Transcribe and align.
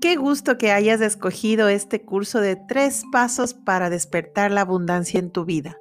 Qué 0.00 0.16
gusto 0.16 0.56
que 0.56 0.72
hayas 0.72 1.02
escogido 1.02 1.68
este 1.68 2.00
curso 2.00 2.40
de 2.40 2.56
tres 2.56 3.04
pasos 3.12 3.52
para 3.52 3.90
despertar 3.90 4.50
la 4.50 4.62
abundancia 4.62 5.20
en 5.20 5.30
tu 5.30 5.44
vida. 5.44 5.76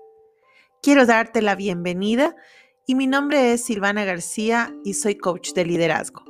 Quiero 0.82 1.06
darte 1.06 1.42
la 1.42 1.56
bienvenida 1.56 2.36
y 2.86 2.96
mi 2.96 3.08
nombre 3.08 3.54
es 3.54 3.64
Silvana 3.64 4.04
García 4.04 4.76
y 4.84 4.96
soy 4.96 5.16
coach 5.16 5.54
de 5.54 5.64
liderazgo. 5.64 6.26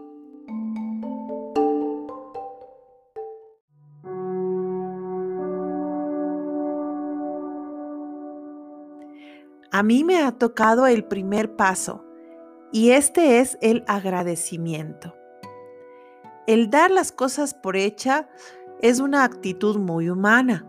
A 9.71 9.81
mí 9.81 10.03
me 10.03 10.21
ha 10.21 10.31
tocado 10.33 10.85
el 10.85 11.05
primer 11.05 11.55
paso 11.55 12.05
y 12.71 12.91
este 12.91 13.39
es 13.39 13.57
el 13.61 13.83
agradecimiento. 13.87 15.18
El 16.49 16.71
dar 16.71 16.89
las 16.89 17.11
cosas 17.11 17.53
por 17.53 17.77
hecha 17.77 18.27
es 18.81 18.99
una 18.99 19.23
actitud 19.23 19.77
muy 19.77 20.09
humana. 20.09 20.65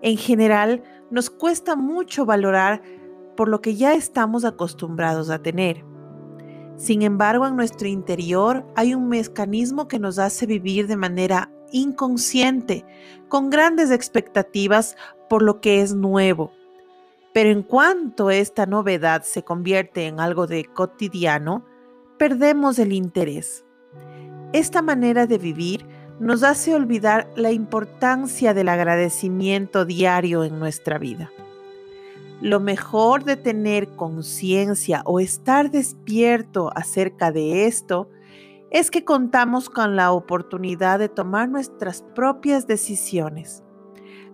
En 0.00 0.16
general, 0.16 0.82
nos 1.10 1.28
cuesta 1.28 1.76
mucho 1.76 2.24
valorar 2.24 2.80
por 3.36 3.50
lo 3.50 3.60
que 3.60 3.76
ya 3.76 3.92
estamos 3.92 4.46
acostumbrados 4.46 5.28
a 5.28 5.42
tener. 5.42 5.84
Sin 6.78 7.02
embargo, 7.02 7.46
en 7.46 7.54
nuestro 7.54 7.86
interior 7.86 8.64
hay 8.76 8.94
un 8.94 9.10
mecanismo 9.10 9.88
que 9.88 9.98
nos 9.98 10.18
hace 10.18 10.46
vivir 10.46 10.86
de 10.86 10.96
manera 10.96 11.52
inconsciente, 11.70 12.86
con 13.28 13.50
grandes 13.50 13.90
expectativas 13.90 14.96
por 15.28 15.42
lo 15.42 15.60
que 15.60 15.82
es 15.82 15.94
nuevo. 15.94 16.50
Pero 17.34 17.50
en 17.50 17.62
cuanto 17.62 18.30
esta 18.30 18.64
novedad 18.64 19.20
se 19.24 19.44
convierte 19.44 20.06
en 20.06 20.18
algo 20.18 20.46
de 20.46 20.64
cotidiano, 20.64 21.66
perdemos 22.16 22.78
el 22.78 22.94
interés. 22.94 23.66
Esta 24.52 24.82
manera 24.82 25.28
de 25.28 25.38
vivir 25.38 25.86
nos 26.18 26.42
hace 26.42 26.74
olvidar 26.74 27.30
la 27.36 27.52
importancia 27.52 28.52
del 28.52 28.68
agradecimiento 28.68 29.84
diario 29.84 30.42
en 30.42 30.58
nuestra 30.58 30.98
vida. 30.98 31.30
Lo 32.40 32.58
mejor 32.58 33.22
de 33.22 33.36
tener 33.36 33.94
conciencia 33.94 35.02
o 35.04 35.20
estar 35.20 35.70
despierto 35.70 36.72
acerca 36.74 37.30
de 37.30 37.66
esto 37.66 38.10
es 38.72 38.90
que 38.90 39.04
contamos 39.04 39.70
con 39.70 39.94
la 39.94 40.10
oportunidad 40.10 40.98
de 40.98 41.08
tomar 41.08 41.48
nuestras 41.48 42.02
propias 42.02 42.66
decisiones, 42.66 43.62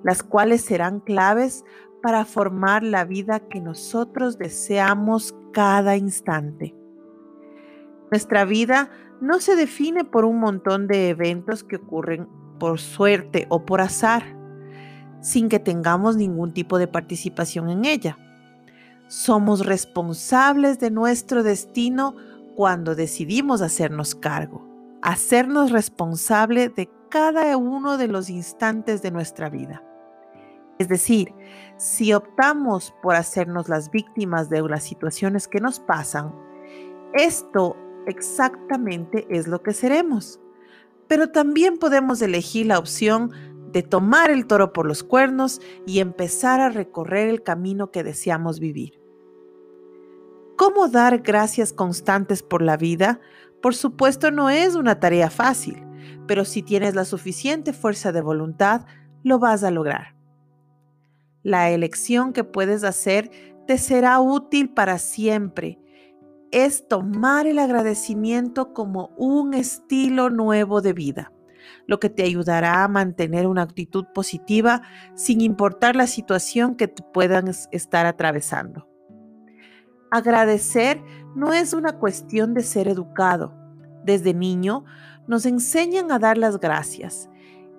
las 0.02 0.22
cuales 0.22 0.62
serán 0.62 1.00
claves 1.00 1.62
para 2.02 2.24
formar 2.24 2.82
la 2.82 3.04
vida 3.04 3.40
que 3.40 3.60
nosotros 3.60 4.38
deseamos 4.38 5.34
cada 5.52 5.94
instante. 5.94 6.74
Nuestra 8.10 8.44
vida 8.44 8.90
no 9.20 9.40
se 9.40 9.56
define 9.56 10.04
por 10.04 10.24
un 10.24 10.40
montón 10.40 10.86
de 10.86 11.08
eventos 11.08 11.64
que 11.64 11.76
ocurren 11.76 12.28
por 12.58 12.78
suerte 12.78 13.46
o 13.48 13.64
por 13.64 13.80
azar, 13.80 14.36
sin 15.20 15.48
que 15.48 15.58
tengamos 15.58 16.16
ningún 16.16 16.52
tipo 16.52 16.78
de 16.78 16.86
participación 16.86 17.70
en 17.70 17.84
ella. 17.84 18.18
Somos 19.08 19.64
responsables 19.64 20.78
de 20.78 20.90
nuestro 20.90 21.42
destino 21.42 22.16
cuando 22.54 22.94
decidimos 22.94 23.62
hacernos 23.62 24.14
cargo, 24.14 24.66
hacernos 25.02 25.70
responsable 25.70 26.68
de 26.68 26.90
cada 27.10 27.56
uno 27.56 27.98
de 27.98 28.08
los 28.08 28.30
instantes 28.30 29.02
de 29.02 29.10
nuestra 29.10 29.48
vida. 29.48 29.82
Es 30.78 30.88
decir, 30.88 31.32
si 31.78 32.12
optamos 32.12 32.94
por 33.02 33.14
hacernos 33.14 33.68
las 33.68 33.90
víctimas 33.90 34.50
de 34.50 34.60
las 34.62 34.82
situaciones 34.82 35.48
que 35.48 35.60
nos 35.60 35.80
pasan, 35.80 36.34
esto 37.14 37.76
exactamente 38.06 39.26
es 39.30 39.46
lo 39.46 39.62
que 39.62 39.72
seremos. 39.72 40.40
Pero 41.08 41.30
también 41.30 41.78
podemos 41.78 42.20
elegir 42.22 42.66
la 42.66 42.78
opción 42.78 43.30
de 43.72 43.82
tomar 43.82 44.30
el 44.30 44.46
toro 44.46 44.72
por 44.72 44.86
los 44.86 45.02
cuernos 45.02 45.60
y 45.86 46.00
empezar 46.00 46.60
a 46.60 46.70
recorrer 46.70 47.28
el 47.28 47.42
camino 47.42 47.90
que 47.90 48.02
deseamos 48.02 48.58
vivir. 48.58 49.00
¿Cómo 50.56 50.88
dar 50.88 51.18
gracias 51.18 51.72
constantes 51.72 52.42
por 52.42 52.62
la 52.62 52.76
vida? 52.76 53.20
Por 53.60 53.74
supuesto 53.74 54.30
no 54.30 54.48
es 54.48 54.74
una 54.74 54.98
tarea 55.00 55.28
fácil, 55.28 55.84
pero 56.26 56.44
si 56.44 56.62
tienes 56.62 56.94
la 56.94 57.04
suficiente 57.04 57.72
fuerza 57.72 58.12
de 58.12 58.22
voluntad, 58.22 58.86
lo 59.22 59.38
vas 59.38 59.64
a 59.64 59.70
lograr. 59.70 60.14
La 61.42 61.70
elección 61.70 62.32
que 62.32 62.44
puedes 62.44 62.84
hacer 62.84 63.30
te 63.66 63.78
será 63.78 64.20
útil 64.20 64.70
para 64.70 64.98
siempre 64.98 65.78
es 66.56 66.88
tomar 66.88 67.46
el 67.46 67.58
agradecimiento 67.58 68.72
como 68.72 69.10
un 69.18 69.52
estilo 69.52 70.30
nuevo 70.30 70.80
de 70.80 70.94
vida, 70.94 71.30
lo 71.86 72.00
que 72.00 72.08
te 72.08 72.22
ayudará 72.22 72.82
a 72.82 72.88
mantener 72.88 73.46
una 73.46 73.60
actitud 73.60 74.06
positiva 74.14 74.80
sin 75.14 75.42
importar 75.42 75.96
la 75.96 76.06
situación 76.06 76.74
que 76.74 76.88
puedan 76.88 77.48
estar 77.72 78.06
atravesando. 78.06 78.88
Agradecer 80.10 81.02
no 81.34 81.52
es 81.52 81.74
una 81.74 81.98
cuestión 81.98 82.54
de 82.54 82.62
ser 82.62 82.88
educado. 82.88 83.52
Desde 84.02 84.32
niño 84.32 84.86
nos 85.26 85.44
enseñan 85.44 86.10
a 86.10 86.18
dar 86.18 86.38
las 86.38 86.58
gracias. 86.58 87.28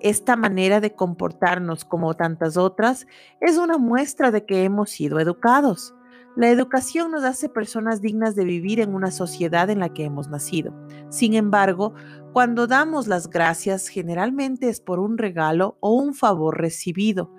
Esta 0.02 0.36
manera 0.36 0.82
de 0.82 0.94
comportarnos 0.94 1.84
como 1.84 2.14
tantas 2.14 2.58
otras 2.58 3.08
es 3.42 3.58
una 3.58 3.80
muestra 3.80 4.30
de 4.30 4.46
que 4.46 4.66
hemos 4.66 4.92
sido 4.92 5.20
educados. 5.20 5.96
La 6.38 6.50
educación 6.50 7.10
nos 7.10 7.24
hace 7.24 7.50
personas 7.50 8.00
dignas 8.00 8.36
de 8.36 8.46
vivir 8.46 8.80
en 8.80 8.94
una 8.94 9.10
sociedad 9.10 9.72
en 9.72 9.80
la 9.80 9.92
que 9.92 10.04
hemos 10.04 10.30
nacido. 10.30 10.72
Sin 11.10 11.34
embargo, 11.34 11.96
cuando 12.32 12.68
damos 12.68 13.08
las 13.08 13.28
gracias 13.28 13.88
generalmente 13.88 14.70
es 14.70 14.80
por 14.80 15.00
un 15.00 15.18
regalo 15.18 15.80
o 15.80 15.94
un 15.94 16.14
favor 16.14 16.62
recibido, 16.62 17.34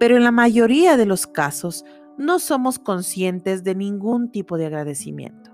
pero 0.00 0.16
en 0.16 0.24
la 0.24 0.32
mayoría 0.32 0.96
de 0.96 1.06
los 1.06 1.28
casos 1.28 1.84
no 2.18 2.40
somos 2.40 2.80
conscientes 2.80 3.62
de 3.62 3.76
ningún 3.76 4.32
tipo 4.32 4.58
de 4.58 4.66
agradecimiento. 4.66 5.52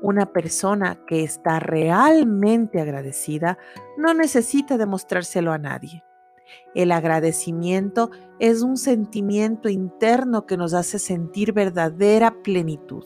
Una 0.00 0.32
persona 0.32 0.98
que 1.06 1.22
está 1.22 1.60
realmente 1.60 2.80
agradecida 2.80 3.56
no 3.96 4.14
necesita 4.14 4.78
demostrárselo 4.78 5.52
a 5.52 5.58
nadie. 5.58 6.02
El 6.74 6.92
agradecimiento 6.92 8.10
es 8.38 8.62
un 8.62 8.76
sentimiento 8.76 9.68
interno 9.68 10.46
que 10.46 10.56
nos 10.56 10.74
hace 10.74 10.98
sentir 10.98 11.52
verdadera 11.52 12.42
plenitud. 12.42 13.04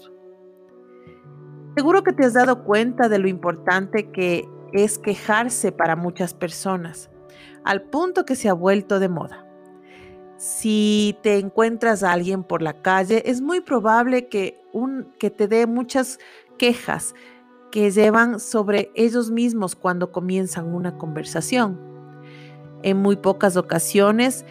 Seguro 1.77 2.03
que 2.03 2.13
te 2.13 2.25
has 2.25 2.33
dado 2.33 2.65
cuenta 2.65 3.09
de 3.09 3.19
lo 3.19 3.29
importante 3.29 4.11
que 4.11 4.49
es 4.73 4.99
quejarse 4.99 5.73
para 5.73 5.97
muchas 5.97 6.33
personas, 6.33 7.11
al 7.65 7.83
punto 7.83 8.25
que 8.25 8.37
se 8.37 8.49
ha 8.49 8.55
vuelto 8.55 8.99
de 8.99 9.09
moda. 9.09 9.47
Si 10.37 11.19
te 11.23 11.39
encuentras 11.39 12.03
a 12.03 12.13
alguien 12.13 12.45
por 12.45 12.63
la 12.63 12.83
calle, 12.83 13.23
es 13.27 13.41
muy 13.41 13.61
probable 13.61 14.29
que, 14.29 14.61
un, 14.73 15.13
que 15.19 15.31
te 15.31 15.49
dé 15.49 15.67
muchas 15.67 16.19
quejas 16.59 17.15
que 17.71 17.91
llevan 17.91 18.41
sobre 18.41 18.91
ellos 18.95 19.31
mismos 19.31 19.75
cuando 19.75 20.13
comienzan 20.13 20.75
una 20.75 20.97
conversación. 20.97 21.96
En 22.83 22.99
muy 22.99 23.17
pocas 23.17 23.57
ocasiones 23.57 24.45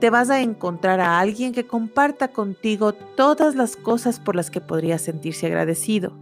te 0.00 0.10
vas 0.10 0.30
a 0.30 0.40
encontrar 0.40 1.00
a 1.00 1.20
alguien 1.20 1.52
que 1.52 1.66
comparta 1.66 2.28
contigo 2.28 2.92
todas 2.92 3.54
las 3.54 3.76
cosas 3.76 4.18
por 4.18 4.34
las 4.34 4.50
que 4.50 4.60
podrías 4.60 5.02
sentirse 5.02 5.46
agradecido. 5.46 6.16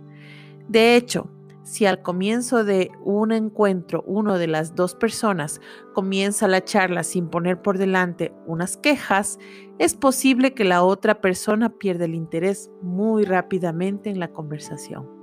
De 0.69 0.97
hecho, 0.97 1.31
si 1.63 1.87
al 1.87 2.03
comienzo 2.03 2.65
de 2.65 2.91
un 3.05 3.33
encuentro 3.33 4.03
uno 4.07 4.39
de 4.39 4.49
las 4.49 4.75
dos 4.75 4.95
personas 4.95 5.61
comienza 5.95 6.49
la 6.49 6.65
charla 6.65 7.05
sin 7.05 7.29
poner 7.29 7.63
por 7.63 7.79
delante 7.79 8.33
unas 8.47 8.77
quejas, 8.77 9.39
es 9.79 9.95
posible 9.95 10.53
que 10.53 10.65
la 10.65 10.83
otra 10.83 11.21
persona 11.21 11.71
pierda 11.71 12.07
el 12.07 12.15
interés 12.15 12.71
muy 12.83 13.25
rápidamente 13.25 14.11
en 14.11 14.19
la 14.19 14.29
conversación. 14.29 15.20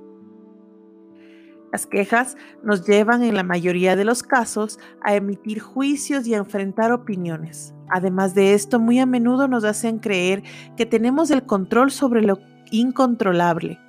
Las 1.72 1.86
quejas 1.86 2.38
nos 2.64 2.88
llevan 2.88 3.24
en 3.24 3.36
la 3.36 3.44
mayoría 3.44 3.96
de 3.96 4.06
los 4.06 4.24
casos 4.24 4.80
a 5.02 5.16
emitir 5.16 5.60
juicios 5.60 6.25
y 6.25 6.34
a 6.34 6.38
enfrentar 6.38 6.92
opiniones. 6.92 7.74
Además 7.90 8.36
de 8.36 8.54
esto, 8.54 8.80
muy 8.80 9.00
a 9.00 9.06
menudo 9.06 9.48
nos 9.48 9.64
hacen 9.64 10.00
creer 10.00 10.44
que 10.75 10.86
tenemos 10.86 11.30
el 11.31 11.44
control 11.44 11.92
sobre 11.92 12.22
lo 12.22 12.40
incontrolable. 12.72 13.80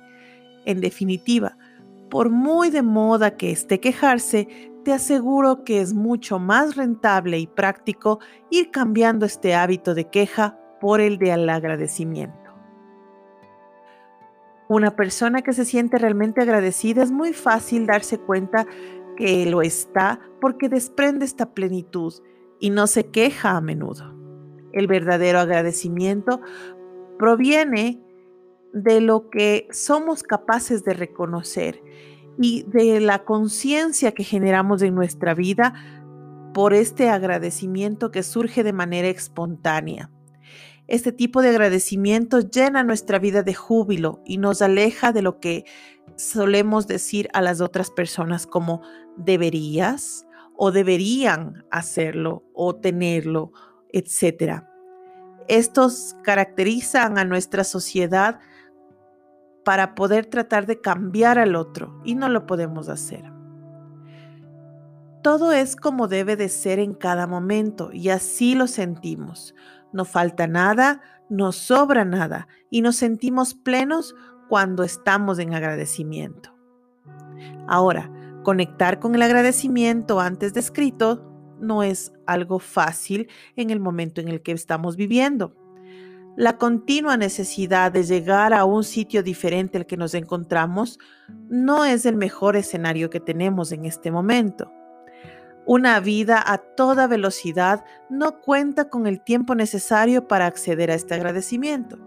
En 0.65 0.81
definitiva, 0.81 1.57
por 2.09 2.29
muy 2.29 2.69
de 2.69 2.81
moda 2.81 3.37
que 3.37 3.51
esté 3.51 3.79
quejarse, 3.79 4.47
te 4.83 4.93
aseguro 4.93 5.63
que 5.63 5.81
es 5.81 5.93
mucho 5.93 6.39
más 6.39 6.75
rentable 6.75 7.39
y 7.39 7.47
práctico 7.47 8.19
ir 8.49 8.71
cambiando 8.71 9.25
este 9.25 9.53
hábito 9.53 9.93
de 9.93 10.09
queja 10.09 10.57
por 10.79 11.01
el 11.01 11.17
de 11.17 11.31
agradecimiento. 11.31 12.38
Una 14.69 14.95
persona 14.95 15.41
que 15.41 15.51
se 15.51 15.65
siente 15.65 15.97
realmente 15.97 16.41
agradecida 16.41 17.01
es 17.01 17.11
muy 17.11 17.33
fácil 17.33 17.87
darse 17.87 18.19
cuenta 18.19 18.67
que 19.17 19.47
lo 19.47 19.63
está 19.63 20.21
porque 20.39 20.69
desprende 20.69 21.25
esta 21.25 21.55
plenitud 21.55 22.13
y 22.59 22.69
no 22.69 22.85
se 22.85 23.07
queja 23.07 23.57
a 23.57 23.61
menudo. 23.61 24.15
El 24.71 24.85
verdadero 24.85 25.39
agradecimiento 25.39 26.39
proviene 27.17 27.99
de 28.71 29.01
lo 29.01 29.31
que 29.31 29.67
somos 29.71 30.21
capaces 30.21 30.83
de 30.83 30.93
reconocer 30.93 31.81
y 32.39 32.61
de 32.67 32.99
la 32.99 33.25
conciencia 33.25 34.11
que 34.11 34.23
generamos 34.23 34.83
en 34.83 34.93
nuestra 34.93 35.33
vida 35.33 35.73
por 36.53 36.75
este 36.75 37.09
agradecimiento 37.09 38.11
que 38.11 38.21
surge 38.21 38.63
de 38.63 38.73
manera 38.73 39.07
espontánea. 39.07 40.11
Este 40.89 41.11
tipo 41.11 41.43
de 41.43 41.49
agradecimiento 41.49 42.39
llena 42.39 42.83
nuestra 42.83 43.19
vida 43.19 43.43
de 43.43 43.53
júbilo 43.53 44.23
y 44.25 44.39
nos 44.39 44.63
aleja 44.63 45.11
de 45.11 45.21
lo 45.21 45.39
que 45.39 45.65
solemos 46.15 46.87
decir 46.87 47.29
a 47.33 47.43
las 47.43 47.61
otras 47.61 47.91
personas 47.91 48.47
como 48.47 48.81
deberías 49.15 50.25
o 50.57 50.71
deberían 50.71 51.63
hacerlo 51.69 52.43
o 52.55 52.75
tenerlo, 52.75 53.51
etc. 53.93 54.63
Estos 55.47 56.15
caracterizan 56.23 57.19
a 57.19 57.23
nuestra 57.23 57.63
sociedad 57.63 58.39
para 59.63 59.93
poder 59.93 60.25
tratar 60.25 60.65
de 60.65 60.81
cambiar 60.81 61.37
al 61.37 61.55
otro 61.55 62.01
y 62.03 62.15
no 62.15 62.29
lo 62.29 62.47
podemos 62.47 62.89
hacer. 62.89 63.31
Todo 65.21 65.51
es 65.51 65.75
como 65.75 66.07
debe 66.07 66.35
de 66.35 66.49
ser 66.49 66.79
en 66.79 66.95
cada 66.95 67.27
momento 67.27 67.91
y 67.93 68.09
así 68.09 68.55
lo 68.55 68.65
sentimos. 68.65 69.53
No 69.93 70.05
falta 70.05 70.47
nada, 70.47 71.01
no 71.29 71.51
sobra 71.51 72.05
nada 72.05 72.47
y 72.69 72.81
nos 72.81 72.95
sentimos 72.95 73.53
plenos 73.53 74.15
cuando 74.47 74.83
estamos 74.83 75.39
en 75.39 75.53
agradecimiento. 75.53 76.53
Ahora, 77.67 78.11
conectar 78.43 78.99
con 78.99 79.15
el 79.15 79.21
agradecimiento 79.21 80.19
antes 80.19 80.53
descrito 80.53 81.25
no 81.59 81.83
es 81.83 82.13
algo 82.25 82.59
fácil 82.59 83.29
en 83.55 83.69
el 83.69 83.79
momento 83.79 84.21
en 84.21 84.27
el 84.27 84.41
que 84.41 84.51
estamos 84.51 84.95
viviendo. 84.95 85.55
La 86.35 86.57
continua 86.57 87.17
necesidad 87.17 87.91
de 87.91 88.03
llegar 88.03 88.53
a 88.53 88.63
un 88.63 88.83
sitio 88.83 89.23
diferente 89.23 89.77
al 89.77 89.85
que 89.85 89.97
nos 89.97 90.13
encontramos 90.13 90.97
no 91.49 91.83
es 91.83 92.05
el 92.05 92.15
mejor 92.15 92.55
escenario 92.55 93.09
que 93.09 93.19
tenemos 93.19 93.71
en 93.71 93.85
este 93.85 94.09
momento. 94.09 94.71
Una 95.71 95.99
vida 95.99 96.43
a 96.43 96.57
toda 96.57 97.05
velocidad 97.05 97.85
no 98.09 98.41
cuenta 98.41 98.89
con 98.89 99.05
el 99.05 99.21
tiempo 99.21 99.53
necesario 99.53 100.27
para 100.27 100.47
acceder 100.47 100.89
a 100.89 100.95
este 100.95 101.13
agradecimiento, 101.13 101.99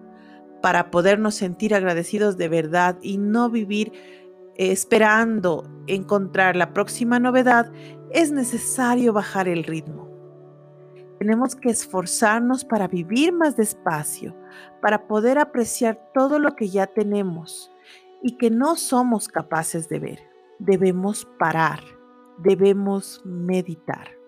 para 0.61 0.91
podernos 0.91 1.37
sentir 1.37 1.73
agradecidos 1.73 2.37
de 2.37 2.49
verdad 2.49 2.99
y 3.03 3.19
no 3.19 3.51
vivir 3.51 3.93
esperando 4.57 5.71
encontrar 5.87 6.57
la 6.57 6.73
próxima 6.73 7.21
novedad, 7.21 7.71
es 8.11 8.33
necesario 8.33 9.13
bajar 9.13 9.47
el 9.47 9.63
ritmo. 9.63 10.11
Tenemos 11.21 11.55
que 11.55 11.71
esforzarnos 11.71 12.65
para 12.65 12.89
vivir 12.89 13.33
más 13.33 13.57
despacio, 13.57 14.37
para 14.81 15.07
poder 15.07 15.39
apreciar 15.39 16.11
todo 16.13 16.41
lo 16.41 16.57
que 16.57 16.69
ya 16.69 16.89
tenemos 16.89 17.71
y 18.25 18.39
que 18.39 18.51
no 18.51 18.75
somos 18.75 19.29
capaces 19.29 19.89
de 19.89 20.01
ver. 20.01 20.19
Debemos 20.59 21.29
parar 21.39 22.02
debemos 22.39 23.23
meditar. 23.25 24.23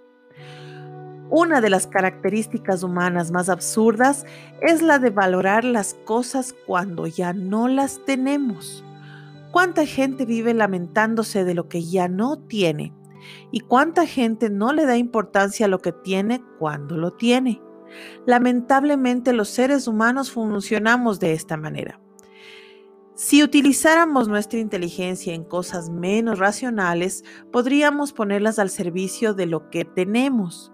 Una 1.31 1.61
de 1.61 1.71
las 1.71 1.87
características 1.87 2.83
humanas 2.83 3.31
más 3.31 3.49
absurdas 3.49 4.27
es 4.61 4.83
la 4.83 4.99
de 4.99 5.11
valorar 5.11 5.65
las 5.65 5.95
cosas 6.05 6.55
cuando 6.67 7.07
ya 7.07 7.33
no 7.33 7.67
las 7.67 8.05
tenemos. 8.05 8.85
¿Cuánta 9.51 9.87
gente 9.87 10.27
vive 10.27 10.53
lamentándose 10.53 11.45
de 11.45 11.55
lo 11.55 11.69
que 11.69 11.83
ya 11.83 12.09
no 12.09 12.37
tiene? 12.37 12.93
¿Y 13.51 13.61
cuánta 13.61 14.07
gente 14.07 14.51
no 14.51 14.73
le 14.73 14.85
da 14.85 14.97
importancia 14.97 15.67
a 15.67 15.69
lo 15.69 15.79
que 15.79 15.93
tiene 15.93 16.43
cuando 16.59 16.97
lo 16.97 17.13
tiene? 17.13 17.63
Lamentablemente 18.27 19.33
los 19.33 19.49
seres 19.49 19.89
humanos 19.89 20.31
funcionamos 20.31 21.21
de 21.21 21.33
esta 21.33 21.57
manera. 21.57 22.01
Si 23.17 23.45
utilizáramos 23.45 24.27
nuestra 24.27 24.59
inteligencia 24.59 25.35
en 25.35 25.45
cosas 25.45 25.89
menos 25.89 26.41
racionales, 26.41 27.23
podríamos 27.53 28.13
ponerlas 28.13 28.59
al 28.59 28.71
servicio 28.71 29.35
de 29.35 29.47
lo 29.47 29.71
que 29.71 29.85
tenemos. 29.85 30.73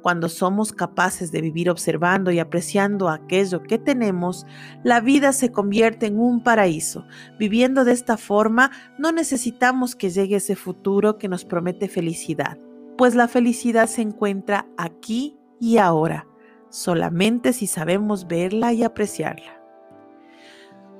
Cuando 0.00 0.30
somos 0.30 0.72
capaces 0.72 1.30
de 1.32 1.42
vivir 1.42 1.68
observando 1.68 2.30
y 2.30 2.38
apreciando 2.38 3.10
aquello 3.10 3.62
que 3.62 3.78
tenemos, 3.78 4.46
la 4.82 5.00
vida 5.00 5.34
se 5.34 5.52
convierte 5.52 6.06
en 6.06 6.18
un 6.18 6.42
paraíso. 6.42 7.04
Viviendo 7.38 7.84
de 7.84 7.92
esta 7.92 8.16
forma, 8.16 8.70
no 8.98 9.12
necesitamos 9.12 9.94
que 9.94 10.08
llegue 10.08 10.36
ese 10.36 10.56
futuro 10.56 11.18
que 11.18 11.28
nos 11.28 11.44
promete 11.44 11.88
felicidad, 11.88 12.58
pues 12.96 13.14
la 13.14 13.28
felicidad 13.28 13.86
se 13.86 14.00
encuentra 14.00 14.66
aquí 14.78 15.36
y 15.60 15.76
ahora, 15.76 16.26
solamente 16.70 17.52
si 17.52 17.66
sabemos 17.66 18.26
verla 18.26 18.72
y 18.72 18.82
apreciarla. 18.82 19.61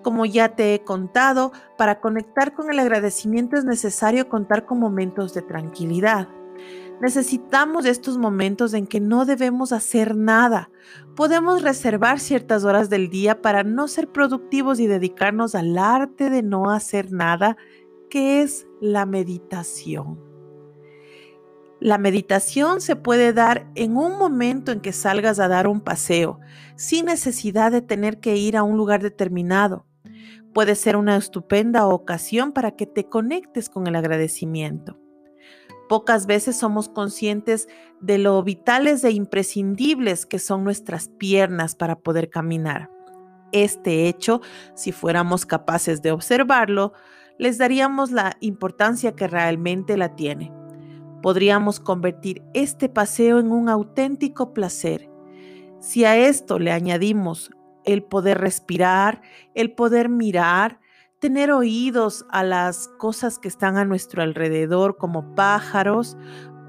Como 0.02 0.26
ya 0.26 0.56
te 0.56 0.75
he 0.75 0.82
contado, 0.82 1.52
para 1.78 2.00
conectar 2.00 2.54
con 2.54 2.70
el 2.70 2.78
agradecimiento 2.78 3.56
es 3.56 3.64
necesario 3.64 4.28
contar 4.28 4.66
con 4.66 4.81
momentos 4.81 5.32
de 5.34 5.43
tranquilidad. 5.43 6.28
Necesitamos 7.00 7.84
estos 7.84 8.19
momentos 8.19 8.75
en 8.75 8.87
que 8.87 9.00
no 9.00 9.25
debemos 9.25 9.72
hacer 9.72 10.16
nada. 10.16 10.70
Podemos 11.16 11.62
reservar 11.62 12.20
ciertas 12.20 12.64
horas 12.64 12.90
del 12.90 13.10
día 13.10 13.43
para 13.43 13.64
no 13.64 13.88
ser 13.88 14.08
productivos 14.08 14.78
y 14.78 14.87
dedicarnos 14.87 15.54
al 15.54 15.76
arte 15.78 16.31
de 16.31 16.43
no 16.43 16.70
hacer 16.70 17.10
nada, 17.10 17.56
que 18.08 18.43
es 18.43 18.66
la 18.81 19.06
meditación. 19.06 20.20
La 21.81 21.99
meditación 21.99 22.81
se 22.81 22.94
puede 22.94 23.32
dar 23.32 23.69
en 23.75 23.96
un 23.96 24.16
momento 24.16 24.70
en 24.70 24.78
que 24.78 24.93
salgas 24.93 25.40
a 25.40 25.49
dar 25.49 25.66
un 25.66 25.81
paseo, 25.81 26.38
sin 26.76 27.06
necesidad 27.06 27.72
de 27.72 27.82
tener 27.82 28.20
que 28.20 28.37
ir 28.37 28.56
a 28.56 28.62
un 28.62 28.76
lugar 28.76 29.02
determinado. 29.02 29.84
Puede 30.54 30.75
ser 30.75 30.96
una 30.96 31.16
estupenda 31.16 31.87
ocasión 31.87 32.52
para 32.52 32.72
que 32.72 32.87
te 32.87 33.08
conectes 33.08 33.70
con 33.70 33.87
el 33.87 33.96
agradecimiento. 33.96 34.99
Pocas 35.88 36.26
veces 36.26 36.56
somos 36.56 36.88
conscientes 36.88 37.69
de 38.00 38.19
lo 38.19 38.43
vitales 38.43 39.02
e 39.04 39.12
imprescindibles 39.12 40.26
que 40.26 40.38
son 40.38 40.64
nuestras 40.64 41.08
piernas 41.08 41.75
para 41.75 41.96
poder 41.96 42.28
caminar. 42.28 42.90
Este 43.52 44.08
hecho, 44.08 44.40
si 44.75 44.93
fuéramos 44.93 45.46
capaces 45.46 46.02
de 46.02 46.12
observarlo, 46.12 46.93
les 47.38 47.58
daríamos 47.58 48.10
la 48.10 48.37
importancia 48.40 49.12
que 49.12 49.28
realmente 49.28 49.96
la 49.96 50.14
tiene. 50.16 50.52
Podríamos 51.22 51.81
convertir 51.81 52.43
este 52.52 52.88
paseo 52.88 53.38
en 53.38 53.52
un 53.52 53.69
auténtico 53.69 54.52
placer. 54.52 55.10
Si 55.81 56.04
a 56.04 56.16
esto 56.16 56.58
le 56.58 56.72
añadimos 56.72 57.50
el 57.84 58.02
poder 58.02 58.38
respirar, 58.38 59.23
el 59.55 59.73
poder 59.73 60.08
mirar, 60.08 60.81
tener 61.18 61.52
oídos 61.52 62.26
a 62.30 62.42
las 62.42 62.88
cosas 62.99 63.38
que 63.38 63.49
están 63.49 63.76
a 63.76 63.85
nuestro 63.85 64.23
alrededor 64.23 64.97
como 64.97 65.35
pájaros, 65.35 66.16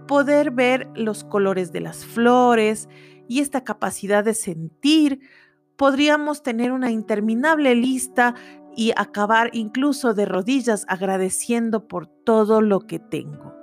poder 0.07 0.51
ver 0.51 0.89
los 0.95 1.23
colores 1.23 1.71
de 1.71 1.81
las 1.81 2.05
flores 2.05 2.87
y 3.27 3.39
esta 3.39 3.63
capacidad 3.63 4.23
de 4.23 4.33
sentir, 4.33 5.21
podríamos 5.75 6.43
tener 6.43 6.71
una 6.71 6.91
interminable 6.91 7.73
lista 7.75 8.35
y 8.75 8.91
acabar 8.95 9.49
incluso 9.53 10.13
de 10.13 10.25
rodillas 10.25 10.85
agradeciendo 10.87 11.87
por 11.87 12.07
todo 12.07 12.61
lo 12.61 12.81
que 12.81 12.99
tengo. 12.99 13.55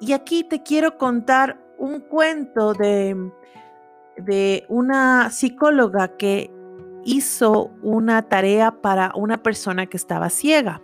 Y 0.00 0.12
aquí 0.12 0.44
te 0.44 0.62
quiero 0.62 0.98
contar 0.98 1.60
un 1.78 2.00
cuento 2.00 2.74
de 2.74 3.32
de 4.20 4.64
una 4.68 5.30
psicóloga 5.30 6.16
que 6.16 6.50
hizo 7.04 7.70
una 7.82 8.28
tarea 8.28 8.80
para 8.80 9.12
una 9.14 9.42
persona 9.42 9.86
que 9.86 9.96
estaba 9.96 10.30
ciega. 10.30 10.82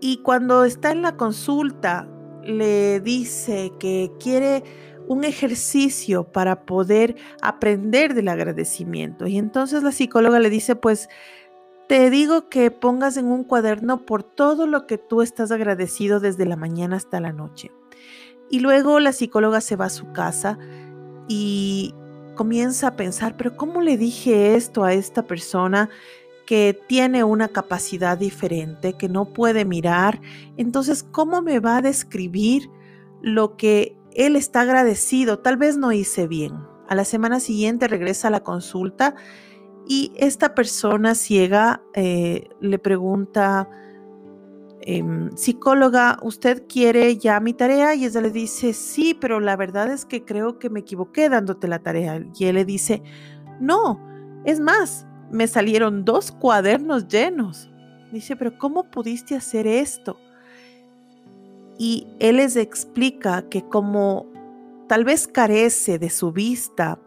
Y 0.00 0.18
cuando 0.18 0.64
está 0.64 0.90
en 0.90 1.02
la 1.02 1.16
consulta, 1.16 2.08
le 2.42 3.00
dice 3.00 3.72
que 3.78 4.12
quiere 4.20 4.62
un 5.08 5.24
ejercicio 5.24 6.24
para 6.24 6.64
poder 6.64 7.16
aprender 7.40 8.14
del 8.14 8.28
agradecimiento. 8.28 9.26
Y 9.26 9.38
entonces 9.38 9.82
la 9.82 9.92
psicóloga 9.92 10.38
le 10.38 10.50
dice, 10.50 10.76
pues 10.76 11.08
te 11.88 12.10
digo 12.10 12.48
que 12.48 12.70
pongas 12.70 13.16
en 13.16 13.26
un 13.26 13.44
cuaderno 13.44 14.04
por 14.04 14.22
todo 14.24 14.66
lo 14.66 14.86
que 14.86 14.98
tú 14.98 15.22
estás 15.22 15.52
agradecido 15.52 16.18
desde 16.18 16.46
la 16.46 16.56
mañana 16.56 16.96
hasta 16.96 17.20
la 17.20 17.32
noche. 17.32 17.70
Y 18.50 18.60
luego 18.60 19.00
la 19.00 19.12
psicóloga 19.12 19.60
se 19.60 19.76
va 19.76 19.86
a 19.86 19.90
su 19.90 20.12
casa 20.12 20.58
y 21.28 21.94
comienza 22.34 22.88
a 22.88 22.96
pensar, 22.96 23.36
pero 23.36 23.56
¿cómo 23.56 23.80
le 23.80 23.96
dije 23.96 24.54
esto 24.54 24.84
a 24.84 24.92
esta 24.92 25.26
persona 25.26 25.88
que 26.46 26.78
tiene 26.86 27.24
una 27.24 27.48
capacidad 27.48 28.16
diferente, 28.16 28.92
que 28.92 29.08
no 29.08 29.24
puede 29.24 29.64
mirar? 29.64 30.20
Entonces, 30.56 31.02
¿cómo 31.02 31.42
me 31.42 31.58
va 31.58 31.78
a 31.78 31.82
describir 31.82 32.70
lo 33.22 33.56
que 33.56 33.96
él 34.14 34.36
está 34.36 34.60
agradecido? 34.60 35.40
Tal 35.40 35.56
vez 35.56 35.76
no 35.76 35.92
hice 35.92 36.26
bien. 36.28 36.54
A 36.88 36.94
la 36.94 37.04
semana 37.04 37.40
siguiente 37.40 37.88
regresa 37.88 38.28
a 38.28 38.30
la 38.30 38.44
consulta 38.44 39.16
y 39.88 40.12
esta 40.16 40.54
persona 40.54 41.14
ciega 41.14 41.82
eh, 41.94 42.48
le 42.60 42.78
pregunta, 42.78 43.68
Em, 44.88 45.36
psicóloga, 45.36 46.18
¿usted 46.22 46.62
quiere 46.68 47.18
ya 47.18 47.40
mi 47.40 47.52
tarea? 47.52 47.94
Y 47.94 48.04
ella 48.04 48.20
le 48.20 48.30
dice, 48.30 48.72
sí, 48.72 49.14
pero 49.20 49.40
la 49.40 49.56
verdad 49.56 49.92
es 49.92 50.04
que 50.04 50.24
creo 50.24 50.58
que 50.58 50.70
me 50.70 50.80
equivoqué 50.80 51.28
dándote 51.28 51.68
la 51.68 51.80
tarea. 51.80 52.24
Y 52.38 52.44
él 52.46 52.54
le 52.54 52.64
dice, 52.64 53.02
no, 53.60 54.00
es 54.44 54.60
más, 54.60 55.06
me 55.30 55.48
salieron 55.48 56.04
dos 56.04 56.30
cuadernos 56.30 57.08
llenos. 57.08 57.68
Dice, 58.12 58.36
pero 58.36 58.56
¿cómo 58.56 58.90
pudiste 58.90 59.34
hacer 59.34 59.66
esto? 59.66 60.16
y 61.78 62.06
él 62.18 62.36
les 62.36 62.56
explica 62.56 63.48
que 63.48 63.62
como 63.62 64.26
tal 64.88 65.04
vez 65.04 65.28
carece 65.28 65.98
de 65.98 66.10
su 66.10 66.32
vista, 66.32 66.98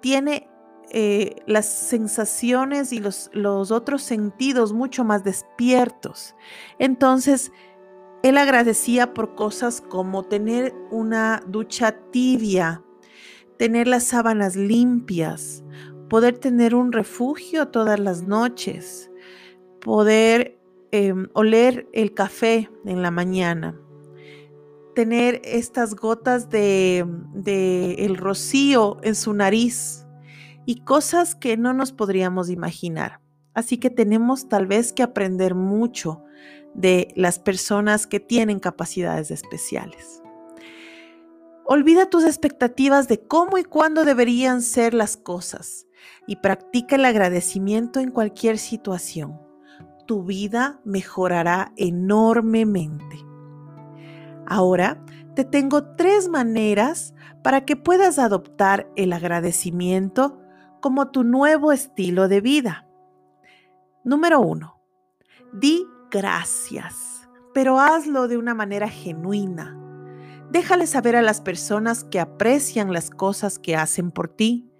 tiene 0.00 0.48
eh, 0.90 1.36
las 1.46 1.66
sensaciones 1.66 2.92
y 2.92 3.00
los, 3.00 3.28
los 3.32 3.70
otros 3.70 4.02
sentidos 4.02 4.72
mucho 4.72 5.04
más 5.04 5.24
despiertos. 5.24 6.36
Entonces, 6.78 7.50
él 8.22 8.38
agradecía 8.38 9.12
por 9.12 9.34
cosas 9.34 9.80
como 9.80 10.22
tener 10.22 10.74
una 10.90 11.42
ducha 11.46 11.98
tibia, 12.12 12.82
tener 13.58 13.88
las 13.88 14.04
sábanas 14.04 14.54
limpias, 14.54 15.64
poder 16.08 16.38
tener 16.38 16.74
un 16.74 16.92
refugio 16.92 17.68
todas 17.68 17.98
las 17.98 18.26
noches, 18.26 19.10
poder 19.80 20.58
em, 20.92 21.28
oler 21.32 21.88
el 21.92 22.14
café 22.14 22.70
en 22.84 23.02
la 23.02 23.10
mañana, 23.10 23.78
tener 24.94 25.42
estas 25.44 25.94
gotas 25.94 26.48
de, 26.48 27.04
de 27.34 27.94
el 27.94 28.16
rocío 28.16 28.98
en 29.02 29.14
su 29.14 29.34
nariz 29.34 30.05
y 30.66 30.80
cosas 30.80 31.34
que 31.34 31.56
no 31.56 31.72
nos 31.72 31.92
podríamos 31.92 32.50
imaginar. 32.50 33.20
Así 33.54 33.78
que 33.78 33.88
tenemos 33.88 34.48
tal 34.48 34.66
vez 34.66 34.92
que 34.92 35.02
aprender 35.02 35.54
mucho 35.54 36.22
de 36.74 37.08
las 37.16 37.38
personas 37.38 38.06
que 38.06 38.20
tienen 38.20 38.58
capacidades 38.58 39.30
especiales. 39.30 40.22
Olvida 41.64 42.10
tus 42.10 42.24
expectativas 42.24 43.08
de 43.08 43.26
cómo 43.26 43.58
y 43.58 43.64
cuándo 43.64 44.04
deberían 44.04 44.60
ser 44.60 44.92
las 44.92 45.16
cosas 45.16 45.86
y 46.26 46.36
practica 46.36 46.96
el 46.96 47.04
agradecimiento 47.04 48.00
en 48.00 48.10
cualquier 48.10 48.58
situación. 48.58 49.40
Tu 50.06 50.22
vida 50.22 50.80
mejorará 50.84 51.72
enormemente. 51.76 53.18
Ahora 54.46 55.04
te 55.34 55.44
tengo 55.44 55.94
tres 55.96 56.28
maneras 56.28 57.14
para 57.42 57.64
que 57.64 57.76
puedas 57.76 58.18
adoptar 58.18 58.88
el 58.94 59.12
agradecimiento 59.12 60.40
como 60.86 61.08
tu 61.08 61.24
nuevo 61.24 61.72
estilo 61.72 62.28
de 62.28 62.40
vida. 62.40 62.86
Número 64.04 64.38
uno, 64.40 64.80
di 65.52 65.84
gracias, 66.12 67.28
pero 67.52 67.80
hazlo 67.80 68.28
de 68.28 68.36
una 68.36 68.54
manera 68.54 68.88
genuina. 68.88 69.76
Déjale 70.52 70.86
saber 70.86 71.16
a 71.16 71.22
las 71.22 71.40
personas 71.40 72.04
que 72.04 72.20
aprecian 72.20 72.92
las 72.92 73.10
cosas 73.10 73.58
que 73.58 73.74
hacen 73.74 74.12
por 74.12 74.28
ti. 74.28 74.70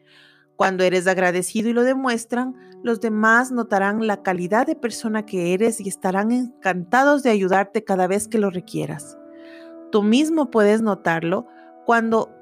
Cuando 0.55 0.85
eres 0.85 1.09
agradecido 1.09 1.71
y 1.71 1.73
lo 1.73 1.83
demuestran, 1.83 2.55
los 2.85 3.01
demás 3.01 3.51
notarán 3.51 4.07
la 4.07 4.23
calidad 4.23 4.65
de 4.65 4.77
persona 4.77 5.27
que 5.27 5.55
eres 5.55 5.81
y 5.81 5.89
estarán 5.89 6.31
encantados 6.31 7.25
de 7.25 7.31
ayudarte 7.31 7.83
cada 7.83 8.07
vez 8.07 8.29
que 8.29 8.39
lo 8.39 8.51
requieras. 8.51 9.19
Tú 9.91 10.05
mismo 10.05 10.53
puedes 10.53 10.83
notarlo 10.83 11.49
cuando 11.85 12.36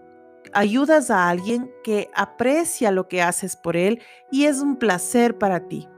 ayudas 0.53 1.11
a 1.11 1.29
alguien 1.29 1.71
que 1.83 2.11
aprecia 2.15 2.91
lo 2.91 3.09
que 3.09 3.23
haces 3.23 3.57
por 3.57 3.77
él 3.77 4.01
y 4.31 4.45
es 4.45 4.61
un 4.61 4.77
placer 4.77 5.39
para 5.39 5.69
ti. 5.69 5.89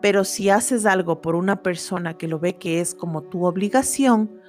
Pero 0.00 0.24
si 0.24 0.50
haces 0.50 0.86
algo 0.86 1.20
por 1.20 1.34
una 1.34 1.62
persona 1.62 2.16
que 2.16 2.28
lo 2.28 2.38
ve 2.38 2.58
que 2.58 2.80
es 2.80 2.94
como 2.94 3.22
tu 3.22 3.44
obligación, 3.44 4.40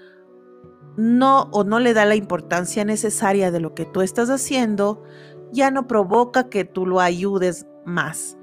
no 0.98 1.50
o 1.52 1.64
no 1.64 1.80
le 1.80 1.94
da 1.94 2.06
la 2.06 2.16
importancia 2.16 2.86
necesaria 2.86 3.52
de 3.52 3.60
lo 3.60 3.74
que 3.74 3.86
tú 3.86 4.02
estás 4.02 4.30
haciendo, 4.30 5.04
ya 5.52 5.72
no 5.72 5.88
provoca 5.88 6.50
que 6.50 6.66
tú 6.66 6.86
lo 6.86 7.00
ayudes 7.00 7.66
más. 7.86 8.38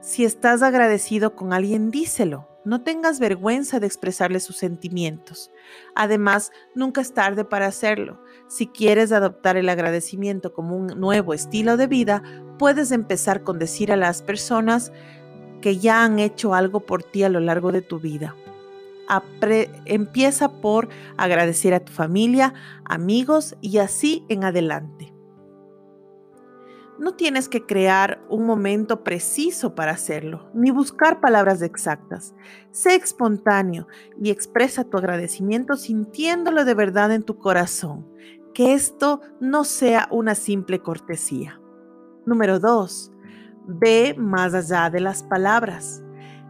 Si 0.00 0.24
estás 0.24 0.62
agradecido 0.62 1.34
con 1.34 1.52
alguien, 1.52 1.90
díselo. 1.90 2.48
No 2.64 2.82
tengas 2.82 3.18
vergüenza 3.20 3.80
de 3.80 3.86
expresarle 3.86 4.40
sus 4.40 4.56
sentimientos. 4.56 5.50
Además, 5.94 6.52
nunca 6.74 7.00
es 7.00 7.14
tarde 7.14 7.44
para 7.44 7.66
hacerlo. 7.66 8.22
Si 8.48 8.66
quieres 8.66 9.12
adoptar 9.12 9.58
el 9.58 9.68
agradecimiento 9.68 10.54
como 10.54 10.74
un 10.74 10.86
nuevo 10.98 11.34
estilo 11.34 11.76
de 11.76 11.86
vida, 11.86 12.22
puedes 12.58 12.92
empezar 12.92 13.42
con 13.42 13.58
decir 13.58 13.92
a 13.92 13.96
las 13.96 14.22
personas 14.22 14.90
que 15.60 15.76
ya 15.76 16.02
han 16.02 16.18
hecho 16.18 16.54
algo 16.54 16.80
por 16.80 17.02
ti 17.02 17.24
a 17.24 17.28
lo 17.28 17.40
largo 17.40 17.72
de 17.72 17.82
tu 17.82 18.00
vida. 18.00 18.34
empieza 19.84 20.60
por 20.60 20.88
agradecer 21.18 21.74
a 21.74 21.80
tu 21.80 21.92
familia, 21.92 22.54
amigos 22.84 23.54
y 23.60 23.78
así 23.78 24.24
en 24.28 24.44
adelante. 24.44 25.12
No 26.98 27.14
tienes 27.14 27.48
que 27.48 27.64
crear 27.64 28.20
un 28.28 28.44
momento 28.44 29.04
preciso 29.04 29.76
para 29.76 29.92
hacerlo, 29.92 30.50
ni 30.52 30.72
buscar 30.72 31.20
palabras 31.20 31.62
exactas. 31.62 32.34
Sé 32.72 32.96
espontáneo 32.96 33.86
y 34.20 34.30
expresa 34.30 34.82
tu 34.82 34.96
agradecimiento 34.96 35.76
sintiéndolo 35.76 36.64
de 36.64 36.74
verdad 36.74 37.12
en 37.12 37.22
tu 37.22 37.38
corazón. 37.38 38.04
Que 38.58 38.74
esto 38.74 39.20
no 39.38 39.62
sea 39.62 40.08
una 40.10 40.34
simple 40.34 40.80
cortesía. 40.80 41.60
Número 42.26 42.58
2. 42.58 43.12
Ve 43.68 44.16
más 44.18 44.52
allá 44.52 44.90
de 44.90 44.98
las 44.98 45.22
palabras. 45.22 46.02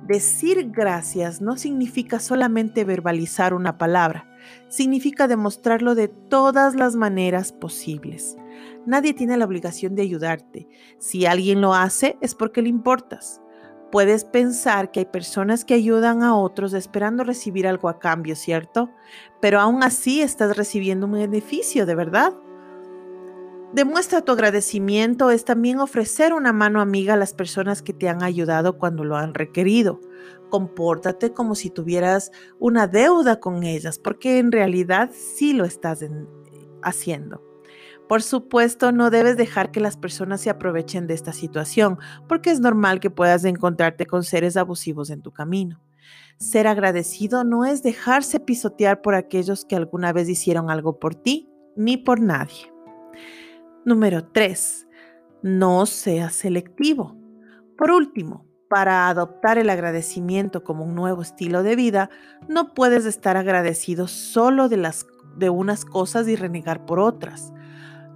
Decir 0.07 0.71
gracias 0.71 1.43
no 1.43 1.59
significa 1.59 2.19
solamente 2.19 2.85
verbalizar 2.85 3.53
una 3.53 3.77
palabra, 3.77 4.27
significa 4.71 5.29
demostrarlo 5.29 5.95
de 5.95 6.09
todas 6.09 6.75
las 6.75 6.97
maneras 6.97 7.53
posibles. 7.53 8.38
Nadie 8.87 9.12
tiene 9.12 9.37
la 9.37 9.45
obligación 9.45 9.95
de 9.95 10.00
ayudarte. 10.00 10.67
Si 10.99 11.27
alguien 11.27 11.61
lo 11.61 11.75
hace 11.75 12.17
es 12.23 12.35
porque 12.35 12.62
le 12.62 12.71
importas. 12.71 13.43
Puedes 13.90 14.25
pensar 14.25 14.90
que 14.90 15.00
hay 15.00 15.07
personas 15.07 15.64
que 15.64 15.75
ayudan 15.75 16.23
a 16.23 16.37
otros 16.37 16.75
esperando 16.75 17.25
recibir 17.25 17.66
algo 17.66 17.88
a 17.88 17.99
cambio, 17.99 18.37
¿cierto? 18.37 18.90
Pero 19.40 19.61
aún 19.61 19.83
así 19.83 20.21
estás 20.21 20.57
recibiendo 20.57 21.07
un 21.07 21.12
beneficio, 21.12 21.87
¿de 21.87 21.95
verdad? 21.95 22.35
Demuestra 23.73 24.23
tu 24.23 24.33
agradecimiento 24.33 25.30
es 25.30 25.45
también 25.45 25.78
ofrecer 25.78 26.33
una 26.33 26.52
mano 26.52 26.80
amiga 26.80 27.14
a 27.14 27.18
las 27.18 27.35
personas 27.35 27.83
que 27.83 27.92
te 27.92 28.09
han 28.09 28.23
ayudado 28.23 28.78
cuando 28.78 29.04
lo 29.04 29.16
han 29.16 29.35
requerido. 29.35 30.00
Compórtate 30.50 31.33
como 31.33 31.54
si 31.54 31.71
tuvieras 31.71 32.30
una 32.59 32.87
deuda 32.87 33.40
con 33.40 33.64
ellas, 33.64 33.99
porque 33.99 34.38
en 34.38 34.52
realidad 34.52 35.11
sí 35.12 35.52
lo 35.52 35.64
estás 35.64 36.04
haciendo. 36.83 37.48
Por 38.09 38.23
supuesto, 38.23 38.91
no 38.91 39.11
debes 39.11 39.37
dejar 39.37 39.71
que 39.71 39.81
las 39.81 39.99
personas 39.99 40.41
se 40.41 40.49
aprovechen 40.49 41.07
de 41.07 41.12
esta 41.12 41.35
situación, 41.35 41.99
porque 42.27 42.50
es 42.50 42.59
normal 42.59 43.00
que 43.00 43.11
puedas 43.11 43.45
encontrarte 43.45 44.07
con 44.07 44.25
seres 44.25 44.57
abusivos 44.57 45.11
en 45.11 45.21
tu 45.21 45.31
camino. 45.31 45.83
Ser 46.38 46.67
agradecido 46.67 47.45
no 47.45 47.67
es 47.67 47.83
dejarse 47.83 48.41
pisotear 48.41 49.03
por 49.03 49.15
aquellos 49.15 49.67
que 49.67 49.77
alguna 49.77 50.15
vez 50.15 50.31
hicieron 50.31 50.71
algo 50.71 50.99
por 50.99 51.15
ti, 51.15 51.50
ni 51.77 51.99
por 51.99 52.21
nadie. 52.21 52.73
Número 53.85 54.25
3. 54.25 54.88
No 55.43 55.85
seas 55.85 56.35
selectivo. 56.35 57.15
Por 57.77 57.91
último, 57.91 58.47
para 58.71 59.09
adoptar 59.09 59.59
el 59.59 59.69
agradecimiento 59.69 60.65
como 60.65 60.85
un 60.85 60.95
nuevo 60.95 61.21
estilo 61.21 61.62
de 61.62 61.77
vida, 61.77 62.09
no 62.49 62.73
puedes 62.73 63.05
estar 63.05 63.37
agradecido 63.37 64.09
solo 64.09 64.71
de, 64.71 64.79
las, 64.79 65.07
de 65.37 65.50
unas 65.50 65.85
cosas 65.85 66.27
y 66.27 66.37
renegar 66.37 66.87
por 66.87 67.00
otras 67.00 67.53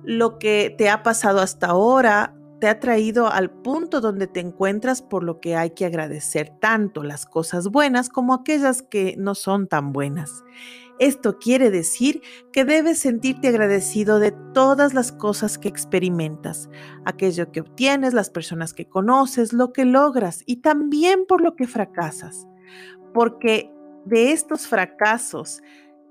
lo 0.04 0.38
que 0.38 0.74
te 0.76 0.90
ha 0.90 1.02
pasado 1.02 1.40
hasta 1.40 1.68
ahora 1.68 2.34
te 2.60 2.68
ha 2.68 2.78
traído 2.78 3.26
al 3.26 3.50
punto 3.50 4.00
donde 4.00 4.28
te 4.28 4.38
encuentras 4.38 5.02
por 5.02 5.24
lo 5.24 5.40
que 5.40 5.56
hay 5.56 5.70
que 5.70 5.84
agradecer 5.84 6.52
tanto 6.60 7.02
las 7.02 7.26
cosas 7.26 7.68
buenas 7.68 8.08
como 8.08 8.34
aquellas 8.34 8.82
que 8.82 9.16
no 9.18 9.34
son 9.34 9.66
tan 9.66 9.92
buenas. 9.92 10.44
Esto 11.00 11.40
quiere 11.40 11.72
decir 11.72 12.22
que 12.52 12.64
debes 12.64 13.00
sentirte 13.00 13.48
agradecido 13.48 14.20
de 14.20 14.30
todas 14.54 14.94
las 14.94 15.10
cosas 15.10 15.58
que 15.58 15.66
experimentas, 15.66 16.68
aquello 17.04 17.50
que 17.50 17.62
obtienes, 17.62 18.14
las 18.14 18.30
personas 18.30 18.72
que 18.72 18.88
conoces, 18.88 19.52
lo 19.52 19.72
que 19.72 19.84
logras 19.84 20.44
y 20.46 20.58
también 20.58 21.26
por 21.26 21.40
lo 21.40 21.56
que 21.56 21.66
fracasas. 21.66 22.46
Porque 23.12 23.72
de 24.04 24.30
estos 24.30 24.68
fracasos 24.68 25.62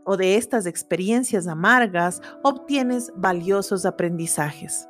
o 0.05 0.17
de 0.17 0.35
estas 0.35 0.65
experiencias 0.65 1.47
amargas 1.47 2.21
obtienes 2.43 3.11
valiosos 3.15 3.85
aprendizajes. 3.85 4.87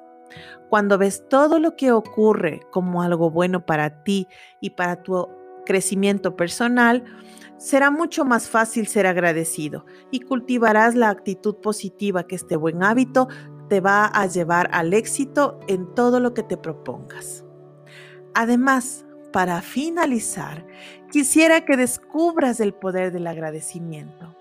Cuando 0.69 0.97
ves 0.97 1.27
todo 1.29 1.59
lo 1.59 1.75
que 1.75 1.91
ocurre 1.91 2.61
como 2.71 3.01
algo 3.01 3.29
bueno 3.29 3.65
para 3.65 4.03
ti 4.03 4.27
y 4.61 4.71
para 4.71 5.03
tu 5.03 5.27
crecimiento 5.65 6.35
personal, 6.35 7.03
será 7.57 7.91
mucho 7.91 8.25
más 8.25 8.49
fácil 8.49 8.87
ser 8.87 9.05
agradecido 9.05 9.85
y 10.09 10.21
cultivarás 10.21 10.95
la 10.95 11.09
actitud 11.09 11.55
positiva 11.57 12.25
que 12.25 12.35
este 12.35 12.55
buen 12.55 12.83
hábito 12.83 13.27
te 13.69 13.81
va 13.81 14.05
a 14.05 14.25
llevar 14.25 14.69
al 14.73 14.93
éxito 14.93 15.59
en 15.67 15.93
todo 15.93 16.19
lo 16.19 16.33
que 16.33 16.43
te 16.43 16.57
propongas. 16.57 17.45
Además, 18.33 19.05
para 19.31 19.61
finalizar, 19.61 20.65
quisiera 21.11 21.63
que 21.63 21.77
descubras 21.77 22.59
el 22.59 22.73
poder 22.73 23.11
del 23.11 23.27
agradecimiento. 23.27 24.35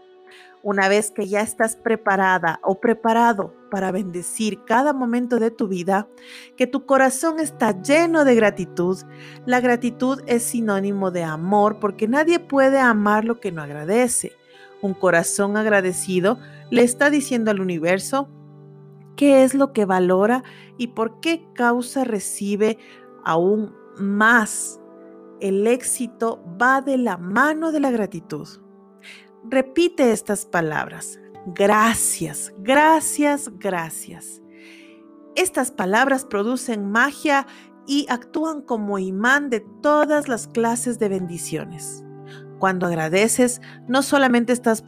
Una 0.63 0.89
vez 0.89 1.11
que 1.11 1.27
ya 1.27 1.41
estás 1.41 1.77
preparada 1.77 2.61
o 2.63 2.81
preparado 2.81 3.55
para 3.71 3.93
bendecir 3.93 4.65
cada 4.65 4.93
momento 4.93 5.39
de 5.39 5.51
tu 5.51 5.69
vida, 5.69 6.07
que 6.57 6.67
tu 6.67 6.85
corazón 6.85 7.41
está 7.41 7.81
lleno 7.81 8.25
de 8.25 8.35
gratitud, 8.35 8.99
la 9.47 9.61
gratitud 9.61 10.21
es 10.27 10.43
sinónimo 10.43 11.11
de 11.11 11.25
amor 11.25 11.79
porque 11.81 12.09
nadie 12.09 12.41
puede 12.41 12.79
amar 12.79 13.25
lo 13.25 13.41
que 13.41 13.53
no 13.53 13.63
agradece. 13.63 14.33
Un 14.83 14.95
corazón 14.95 15.57
agradecido 15.57 16.39
le 16.71 16.83
está 16.83 17.11
diciendo 17.11 17.51
al 17.51 17.61
universo 17.61 18.29
qué 19.17 19.45
es 19.45 19.55
lo 19.55 19.73
que 19.73 19.85
valora 19.85 20.43
y 20.79 20.89
por 20.89 21.21
qué 21.21 21.45
causa 21.55 22.05
recibe 22.05 22.79
aún 23.25 23.75
más. 23.99 24.81
El 25.41 25.67
éxito 25.67 26.43
va 26.61 26.81
de 26.81 26.99
la 26.99 27.17
mano 27.17 27.73
de 27.73 27.81
la 27.81 27.91
gratitud. 27.91 28.49
Repite 29.49 30.13
estas 30.13 30.47
palabras. 30.47 31.19
Gracias, 31.47 32.53
gracias, 32.59 33.51
gracias. 33.59 34.43
Estas 35.35 35.71
palabras 35.71 36.25
producen 36.25 36.91
magia 36.91 37.47
y 37.87 38.07
actúan 38.09 38.63
como 38.63 38.99
imán 38.99 39.49
de 39.49 39.61
todas 39.83 40.29
las 40.29 40.47
clases 40.47 40.99
de 40.99 41.09
bendiciones. 41.09 42.05
Cuando 42.59 42.87
agradeces, 42.87 43.63
no 43.89 44.03
solamente 44.03 44.53
estás 44.53 44.85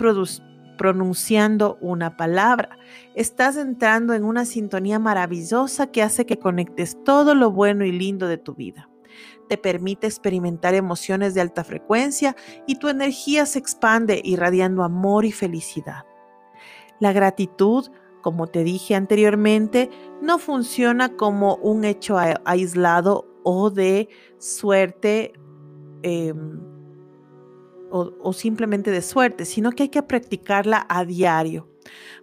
pronunciando 0.77 1.79
una 1.81 2.17
palabra, 2.19 2.77
estás 3.15 3.57
entrando 3.57 4.13
en 4.13 4.25
una 4.25 4.45
sintonía 4.45 4.99
maravillosa 4.99 5.87
que 5.87 6.03
hace 6.03 6.27
que 6.27 6.39
conectes 6.39 7.03
todo 7.05 7.35
lo 7.35 7.51
bueno 7.51 7.85
y 7.85 7.93
lindo 7.93 8.29
de 8.29 8.37
tu 8.37 8.55
vida. 8.55 8.89
Te 9.49 9.59
permite 9.59 10.07
experimentar 10.07 10.75
emociones 10.75 11.35
de 11.35 11.41
alta 11.41 11.65
frecuencia 11.65 12.37
y 12.67 12.77
tu 12.77 12.89
energía 12.89 13.47
se 13.47 13.59
expande 13.59 14.21
irradiando 14.25 14.83
amor 14.83 15.25
y 15.25 15.33
felicidad. 15.33 16.05
La 17.01 17.13
gratitud, 17.13 17.91
como 18.23 18.47
te 18.47 18.65
dije 18.65 18.95
anteriormente, 18.95 19.91
no 20.21 20.39
funciona 20.39 21.17
como 21.17 21.57
un 21.57 21.85
hecho 21.85 22.17
aislado 22.45 23.27
o 23.43 23.71
de 23.71 24.09
suerte 24.39 25.33
em, 26.03 26.61
o, 27.91 28.13
o 28.23 28.33
simplemente 28.33 28.91
de 28.91 29.03
suerte, 29.03 29.45
sino 29.45 29.73
que 29.73 29.85
hay 29.85 29.89
que 29.89 30.03
practicarla 30.03 30.87
a 30.89 31.05
diario. 31.05 31.69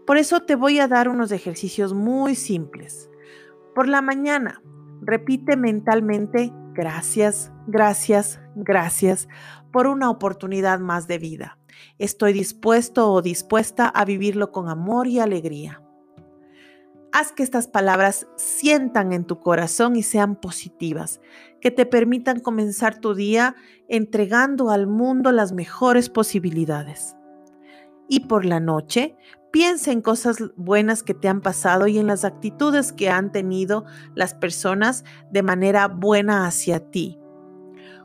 Por 0.05 0.17
eso 0.17 0.39
te 0.39 0.55
voy 0.55 0.79
a 0.79 0.88
dar 0.88 1.09
unos 1.09 1.31
ejercicios 1.31 1.93
muy 1.93 2.35
simples. 2.35 3.09
Por 3.75 3.88
la 3.88 4.01
mañana, 4.01 4.61
repite 5.01 5.55
mentalmente 5.55 6.51
gracias, 6.73 7.51
gracias, 7.67 8.39
gracias 8.55 9.27
por 9.71 9.88
una 9.88 10.09
oportunidad 10.09 10.79
más 10.79 11.07
de 11.07 11.17
vida. 11.17 11.57
Estoy 11.97 12.33
dispuesto 12.33 13.11
o 13.11 13.21
dispuesta 13.21 13.88
a 13.88 14.05
vivirlo 14.05 14.51
con 14.51 14.69
amor 14.69 15.07
y 15.07 15.19
alegría. 15.19 15.81
Haz 17.11 17.31
que 17.31 17.41
estas 17.41 17.67
palabras 17.67 18.27
sientan 18.35 19.13
en 19.13 19.25
tu 19.25 19.39
corazón 19.39 19.95
y 19.95 20.03
sean 20.03 20.35
positivas, 20.35 21.21
que 21.59 21.71
te 21.71 21.85
permitan 21.88 22.39
comenzar 22.39 22.99
tu 22.99 23.15
día 23.15 23.55
entregando 23.88 24.69
al 24.69 24.85
mundo 24.85 25.31
las 25.31 25.51
mejores 25.51 26.09
posibilidades. 26.09 27.15
Y 28.07 28.21
por 28.21 28.45
la 28.45 28.59
noche, 28.59 29.17
piensa 29.51 29.91
en 29.91 30.01
cosas 30.01 30.38
buenas 30.56 31.03
que 31.03 31.13
te 31.13 31.27
han 31.27 31.41
pasado 31.41 31.88
y 31.88 31.98
en 31.98 32.08
las 32.08 32.25
actitudes 32.25 32.91
que 32.91 33.10
han 33.10 33.32
tenido 33.32 33.86
las 34.15 34.34
personas 34.34 35.03
de 35.32 35.44
manera 35.44 35.88
buena 35.88 36.46
hacia 36.46 36.91
ti. 36.91 37.20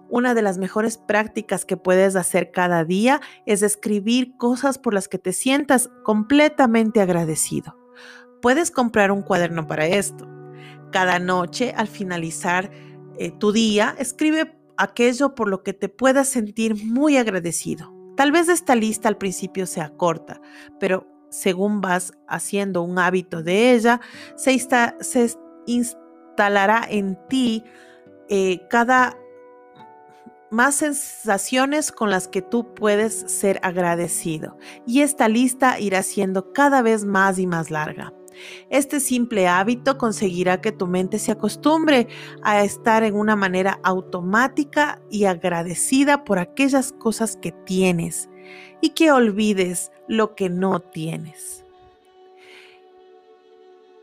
Una 0.08 0.34
de 0.34 0.42
las 0.42 0.58
mejores 0.58 0.98
prácticas 0.98 1.64
que 1.64 1.76
puedes 1.76 2.14
hacer 2.14 2.50
cada 2.50 2.84
día 2.84 3.20
es 3.46 3.62
escribir 3.62 4.36
cosas 4.36 4.78
por 4.78 4.94
las 4.94 5.08
que 5.08 5.18
te 5.18 5.32
sientas 5.32 5.90
completamente 6.02 7.00
agradecido. 7.00 7.76
Puedes 8.40 8.70
comprar 8.70 9.10
un 9.10 9.22
cuaderno 9.22 9.66
para 9.66 9.86
esto. 9.86 10.28
Cada 10.92 11.18
noche, 11.18 11.72
al 11.76 11.88
finalizar 11.88 12.70
eh, 13.18 13.32
tu 13.32 13.50
día, 13.50 13.94
escribe 13.98 14.56
aquello 14.76 15.34
por 15.34 15.48
lo 15.48 15.62
que 15.62 15.72
te 15.72 15.88
puedas 15.88 16.28
sentir 16.28 16.84
muy 16.84 17.16
agradecido. 17.16 17.92
Tal 18.16 18.30
vez 18.30 18.48
esta 18.48 18.76
lista 18.76 19.08
al 19.08 19.18
principio 19.18 19.66
sea 19.66 19.96
corta, 19.96 20.40
pero 20.78 21.13
según 21.34 21.80
vas 21.80 22.12
haciendo 22.28 22.82
un 22.82 22.98
hábito 22.98 23.42
de 23.42 23.72
ella, 23.72 24.00
se, 24.36 24.56
instalará 25.66 26.86
en 26.88 27.18
ti 27.28 27.64
eh, 28.28 28.60
cada 28.68 29.16
más 30.50 30.76
sensaciones 30.76 31.90
con 31.90 32.10
las 32.10 32.28
que 32.28 32.40
tú 32.40 32.74
puedes 32.74 33.12
ser 33.12 33.58
agradecido 33.62 34.56
y 34.86 35.00
esta 35.00 35.28
lista 35.28 35.80
irá 35.80 36.02
siendo 36.04 36.52
cada 36.52 36.80
vez 36.80 37.04
más 37.04 37.38
y 37.40 37.46
más 37.46 37.70
larga. 37.70 38.12
Este 38.68 39.00
simple 39.00 39.46
hábito 39.48 39.96
conseguirá 39.98 40.60
que 40.60 40.72
tu 40.72 40.86
mente 40.86 41.18
se 41.18 41.32
acostumbre 41.32 42.08
a 42.42 42.62
estar 42.64 43.02
en 43.04 43.14
una 43.14 43.36
manera 43.36 43.80
automática 43.82 45.00
y 45.10 45.24
agradecida 45.24 46.24
por 46.24 46.38
aquellas 46.38 46.92
cosas 46.92 47.36
que 47.36 47.52
tienes 47.64 48.28
y 48.80 48.90
que 48.90 49.10
olvides 49.10 49.90
lo 50.08 50.34
que 50.34 50.48
no 50.48 50.80
tienes. 50.80 51.64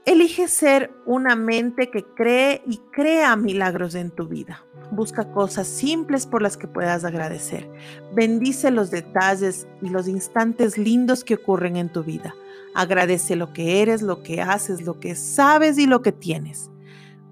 Elige 0.03 0.47
ser 0.47 0.91
una 1.05 1.35
mente 1.35 1.91
que 1.91 2.03
cree 2.03 2.63
y 2.65 2.77
crea 2.91 3.35
milagros 3.35 3.93
en 3.93 4.09
tu 4.09 4.27
vida. 4.27 4.65
Busca 4.91 5.31
cosas 5.31 5.67
simples 5.67 6.25
por 6.25 6.41
las 6.41 6.57
que 6.57 6.67
puedas 6.67 7.05
agradecer. 7.05 7.69
Bendice 8.15 8.71
los 8.71 8.89
detalles 8.89 9.67
y 9.79 9.89
los 9.89 10.07
instantes 10.07 10.79
lindos 10.79 11.23
que 11.23 11.35
ocurren 11.35 11.75
en 11.75 11.89
tu 11.89 12.03
vida. 12.03 12.33
Agradece 12.73 13.35
lo 13.35 13.53
que 13.53 13.83
eres, 13.83 14.01
lo 14.01 14.23
que 14.23 14.41
haces, 14.41 14.81
lo 14.81 14.99
que 14.99 15.15
sabes 15.15 15.77
y 15.77 15.85
lo 15.85 16.01
que 16.01 16.11
tienes. 16.11 16.71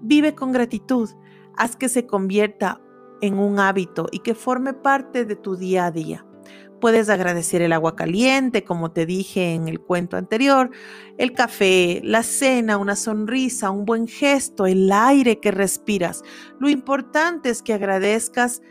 Vive 0.00 0.36
con 0.36 0.52
gratitud. 0.52 1.10
Haz 1.56 1.74
que 1.74 1.88
se 1.88 2.06
convierta 2.06 2.80
en 3.20 3.38
un 3.38 3.58
hábito 3.58 4.06
y 4.12 4.20
que 4.20 4.36
forme 4.36 4.74
parte 4.74 5.24
de 5.24 5.34
tu 5.34 5.56
día 5.56 5.86
a 5.86 5.90
día. 5.90 6.24
Puedes 6.80 7.08
agradecer 7.08 7.62
el 7.62 7.72
agua 7.72 7.94
caliente, 7.94 8.64
como 8.64 8.90
te 8.90 9.06
dije 9.06 9.54
en 9.54 9.68
el 9.68 9.80
cuento 9.80 10.16
anterior, 10.16 10.70
el 11.18 11.32
café, 11.32 12.00
la 12.02 12.22
cena, 12.22 12.78
una 12.78 12.96
sonrisa, 12.96 13.70
un 13.70 13.84
buen 13.84 14.08
gesto, 14.08 14.66
el 14.66 14.90
aire 14.90 15.40
que 15.40 15.50
respiras. 15.50 16.22
Lo 16.58 16.68
importante 16.68 17.50
es 17.50 17.62
que 17.62 17.74
agradezcas 17.74 18.62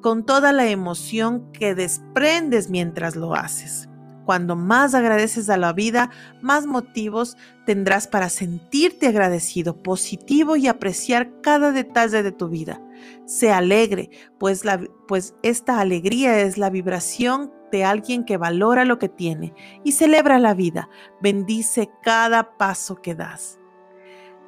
con 0.00 0.24
toda 0.24 0.52
la 0.52 0.68
emoción 0.68 1.52
que 1.52 1.74
desprendes 1.74 2.70
mientras 2.70 3.16
lo 3.16 3.34
haces. 3.34 3.89
Cuando 4.24 4.56
más 4.56 4.94
agradeces 4.94 5.50
a 5.50 5.56
la 5.56 5.72
vida, 5.72 6.10
más 6.42 6.66
motivos 6.66 7.36
tendrás 7.66 8.06
para 8.06 8.28
sentirte 8.28 9.06
agradecido, 9.06 9.82
positivo 9.82 10.56
y 10.56 10.68
apreciar 10.68 11.40
cada 11.40 11.72
detalle 11.72 12.22
de 12.22 12.32
tu 12.32 12.48
vida. 12.48 12.80
Sé 13.26 13.50
alegre, 13.50 14.10
pues, 14.38 14.62
pues 15.08 15.34
esta 15.42 15.80
alegría 15.80 16.40
es 16.40 16.58
la 16.58 16.70
vibración 16.70 17.52
de 17.72 17.84
alguien 17.84 18.24
que 18.24 18.36
valora 18.36 18.84
lo 18.84 18.98
que 18.98 19.08
tiene 19.08 19.54
y 19.84 19.92
celebra 19.92 20.38
la 20.38 20.54
vida. 20.54 20.88
Bendice 21.22 21.90
cada 22.02 22.56
paso 22.56 22.96
que 22.96 23.14
das. 23.14 23.58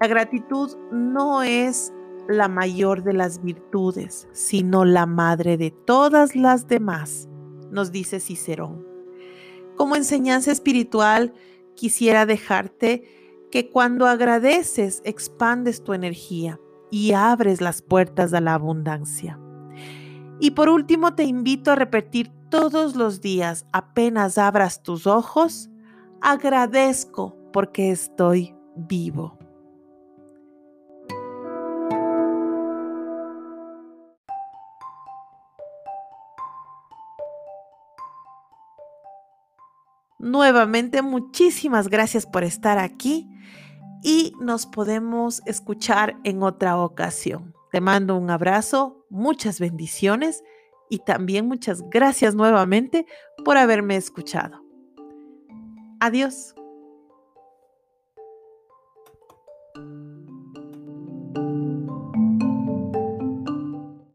La 0.00 0.08
gratitud 0.08 0.76
no 0.90 1.42
es 1.42 1.92
la 2.28 2.48
mayor 2.48 3.02
de 3.02 3.12
las 3.12 3.42
virtudes, 3.42 4.28
sino 4.32 4.84
la 4.84 5.06
madre 5.06 5.56
de 5.56 5.70
todas 5.70 6.34
las 6.34 6.66
demás, 6.66 7.28
nos 7.70 7.92
dice 7.92 8.20
Cicerón. 8.20 8.91
Como 9.76 9.96
enseñanza 9.96 10.52
espiritual, 10.52 11.32
quisiera 11.74 12.26
dejarte 12.26 13.04
que 13.50 13.70
cuando 13.70 14.06
agradeces 14.06 15.02
expandes 15.04 15.84
tu 15.84 15.92
energía 15.92 16.58
y 16.90 17.12
abres 17.12 17.60
las 17.60 17.82
puertas 17.82 18.32
a 18.32 18.40
la 18.40 18.54
abundancia. 18.54 19.38
Y 20.40 20.52
por 20.52 20.68
último 20.68 21.14
te 21.14 21.24
invito 21.24 21.70
a 21.70 21.76
repetir 21.76 22.30
todos 22.50 22.96
los 22.96 23.20
días, 23.20 23.64
apenas 23.72 24.38
abras 24.38 24.82
tus 24.82 25.06
ojos, 25.06 25.70
agradezco 26.20 27.36
porque 27.52 27.90
estoy 27.90 28.54
vivo. 28.76 29.38
Nuevamente, 40.22 41.02
muchísimas 41.02 41.88
gracias 41.88 42.26
por 42.26 42.44
estar 42.44 42.78
aquí 42.78 43.28
y 44.04 44.34
nos 44.40 44.66
podemos 44.66 45.42
escuchar 45.46 46.16
en 46.22 46.44
otra 46.44 46.76
ocasión. 46.78 47.52
Te 47.72 47.80
mando 47.80 48.16
un 48.16 48.30
abrazo, 48.30 49.04
muchas 49.10 49.58
bendiciones 49.58 50.44
y 50.88 51.00
también 51.00 51.48
muchas 51.48 51.82
gracias 51.90 52.36
nuevamente 52.36 53.04
por 53.44 53.56
haberme 53.56 53.96
escuchado. 53.96 54.62
Adiós. 55.98 56.54